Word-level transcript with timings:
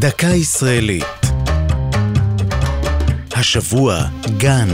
דקה 0.00 0.26
ישראלית. 0.26 1.04
השבוע 3.32 4.04
גן. 4.38 4.68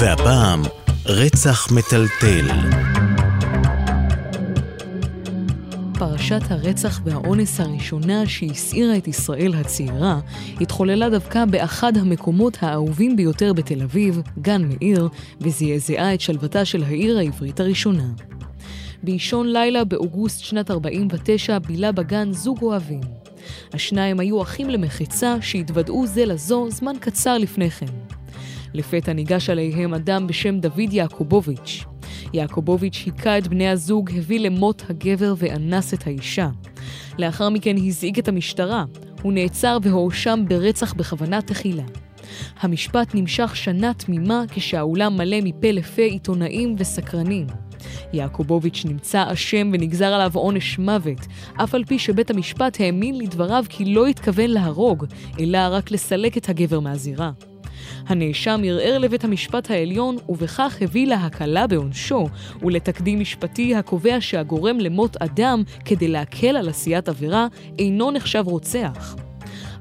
והפעם 0.00 0.62
רצח 1.06 1.72
מטלטל. 1.72 2.48
פרשת 5.98 6.40
הרצח 6.50 7.00
והאונס 7.04 7.60
הראשונה 7.60 8.26
שהסעירה 8.26 8.96
את 8.96 9.08
ישראל 9.08 9.54
הצעירה, 9.54 10.20
התחוללה 10.60 11.10
דווקא 11.10 11.44
באחד 11.44 11.96
המקומות 11.96 12.58
האהובים 12.60 13.16
ביותר 13.16 13.52
בתל 13.52 13.82
אביב, 13.82 14.20
גן 14.38 14.62
מאיר, 14.68 15.08
וזעזעה 15.40 16.14
את 16.14 16.20
שלוותה 16.20 16.64
של 16.64 16.82
העיר 16.82 17.18
העברית 17.18 17.60
הראשונה. 17.60 18.06
באישון 19.02 19.52
לילה 19.52 19.84
באוגוסט 19.84 20.40
שנת 20.40 20.70
49 20.70 21.58
בילה 21.58 21.92
בגן 21.92 22.32
זוג 22.32 22.62
אוהבים. 22.62 23.21
השניים 23.72 24.20
היו 24.20 24.42
אחים 24.42 24.70
למחצה 24.70 25.36
שהתוודעו 25.40 26.06
זה 26.06 26.24
לזו 26.24 26.70
זמן 26.70 26.94
קצר 27.00 27.38
לפני 27.38 27.70
כן. 27.70 27.86
לפתע 28.74 29.12
ניגש 29.12 29.50
עליהם 29.50 29.94
אדם 29.94 30.26
בשם 30.26 30.58
דוד 30.60 30.92
יעקובוביץ'. 30.92 31.84
יעקובוביץ' 32.32 33.02
היכה 33.06 33.38
את 33.38 33.48
בני 33.48 33.68
הזוג, 33.68 34.10
הביא 34.16 34.40
למות 34.40 34.82
הגבר 34.88 35.34
ואנס 35.38 35.94
את 35.94 36.06
האישה. 36.06 36.48
לאחר 37.18 37.48
מכן 37.48 37.76
הזעיק 37.76 38.18
את 38.18 38.28
המשטרה. 38.28 38.84
הוא 39.22 39.32
נעצר 39.32 39.78
והואשם 39.82 40.44
ברצח 40.48 40.92
בכוונה 40.92 41.42
תחילה. 41.42 41.82
המשפט 42.60 43.14
נמשך 43.14 43.56
שנה 43.56 43.94
תמימה 43.94 44.44
כשהאולם 44.48 45.16
מלא 45.16 45.36
מפה 45.42 45.70
לפה 45.70 46.02
עיתונאים 46.02 46.74
וסקרנים. 46.78 47.46
יעקובוביץ' 48.12 48.84
נמצא 48.84 49.24
אשם 49.32 49.70
ונגזר 49.72 50.12
עליו 50.12 50.30
עונש 50.34 50.78
מוות, 50.78 51.26
אף 51.64 51.74
על 51.74 51.84
פי 51.84 51.98
שבית 51.98 52.30
המשפט 52.30 52.80
האמין 52.80 53.18
לדבריו 53.18 53.64
כי 53.68 53.84
לא 53.84 54.06
התכוון 54.06 54.50
להרוג, 54.50 55.04
אלא 55.40 55.58
רק 55.70 55.90
לסלק 55.90 56.36
את 56.36 56.48
הגבר 56.48 56.80
מהזירה. 56.80 57.30
הנאשם 58.06 58.60
ערער 58.64 58.98
לבית 58.98 59.24
המשפט 59.24 59.70
העליון, 59.70 60.16
ובכך 60.28 60.78
הביא 60.80 61.06
להקלה 61.06 61.66
בעונשו, 61.66 62.28
ולתקדים 62.62 63.20
משפטי 63.20 63.74
הקובע 63.74 64.16
שהגורם 64.20 64.80
למות 64.80 65.16
אדם 65.16 65.62
כדי 65.84 66.08
להקל 66.08 66.56
על 66.56 66.68
עשיית 66.68 67.08
עבירה 67.08 67.46
אינו 67.78 68.10
נחשב 68.10 68.44
רוצח. 68.46 69.16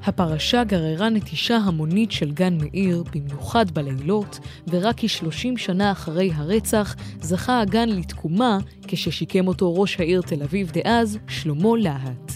הפרשה 0.04 0.64
גררה 0.64 1.10
נטישה 1.10 1.58
המונית 1.58 2.12
של 2.12 2.32
גן 2.32 2.58
מאיר, 2.58 3.04
במיוחד 3.16 3.72
בלילות, 3.72 4.40
ורק 4.68 4.96
כ-30 4.98 5.58
שנה 5.58 5.92
אחרי 5.92 6.32
הרצח 6.36 6.96
זכה 7.22 7.62
הגן 7.62 7.90
לתקומה 7.90 8.58
כששיקם 8.88 9.48
אותו 9.48 9.76
ראש 9.76 10.00
העיר 10.00 10.22
תל 10.22 10.44
אביב 10.44 10.72
דאז, 10.72 11.18
שלמה 11.28 11.70
להט. 11.78 12.32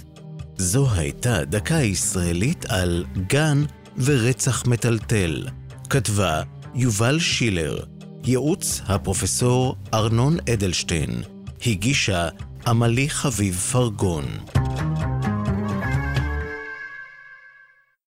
זו 0.58 0.88
הייתה 0.92 1.46
דקה 1.46 1.76
ישראלית 1.76 2.66
על 2.70 3.06
גן 3.28 3.64
ורצח 3.98 4.68
מטלטל. 4.68 5.48
כתבה 5.90 6.42
יובל 6.76 7.20
שילר, 7.20 7.78
ייעוץ 8.24 8.82
הפרופסור 8.88 9.76
ארנון 9.94 10.38
אדלשטיין, 10.54 11.22
הגישה 11.66 12.30
עמלי 12.68 13.10
חביב 13.10 13.56
פרגון. 13.56 14.26